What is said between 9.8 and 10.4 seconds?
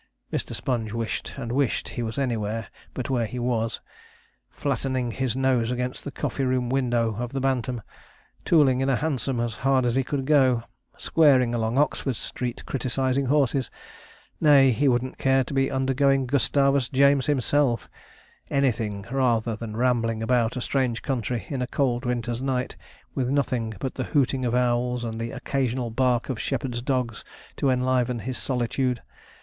as he could